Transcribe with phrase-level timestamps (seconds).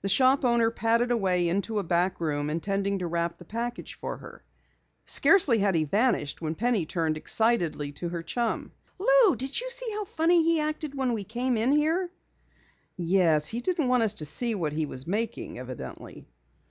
[0.00, 4.16] The shop owner padded away into a back room, intending to wrap the package for
[4.16, 4.42] her.
[5.04, 8.72] Scarcely had he vanished when Penny turned excitedly to her chum.
[8.98, 12.08] "Lou, did you notice how funny he acted when we came in here?"
[12.96, 16.26] "Yes, he didn't want us to see what he was making evidently."